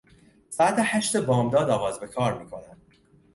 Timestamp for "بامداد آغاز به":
1.17-2.07